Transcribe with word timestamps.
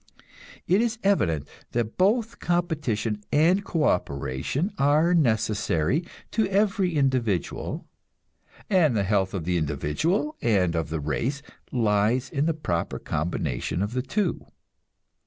It 0.65 0.81
is 0.81 0.97
evident 1.03 1.47
that 1.73 1.95
both 1.95 2.39
competition 2.39 3.21
and 3.31 3.63
co 3.63 3.83
operation 3.83 4.71
are 4.79 5.13
necessary 5.13 6.03
to 6.31 6.47
every 6.47 6.95
individual, 6.95 7.85
and 8.67 8.97
the 8.97 9.03
health 9.03 9.35
of 9.35 9.43
the 9.43 9.57
individual 9.57 10.37
and 10.41 10.75
of 10.75 10.89
the 10.89 10.99
race 10.99 11.43
lies 11.71 12.31
in 12.31 12.47
the 12.47 12.55
proper 12.55 12.97
combination 12.97 13.83
of 13.83 13.93
the 13.93 14.01
two. 14.01 14.47